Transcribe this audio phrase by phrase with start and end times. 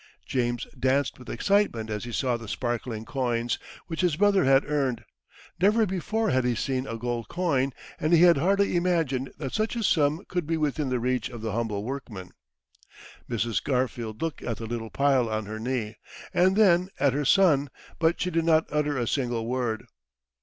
[0.25, 5.03] James danced with excitement as he saw the sparkling coins which his brother had earned.
[5.59, 9.75] Never before had he seen a gold coin, and he had hardly imagined that such
[9.75, 12.31] a sum could be within the reach of the humble workman.
[13.29, 13.63] Mrs.
[13.63, 15.97] Garfield looked at the little pile on her knee,
[16.33, 19.85] and then at her son, but she did not utter a single word.